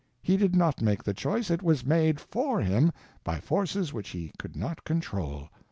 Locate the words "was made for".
1.61-2.67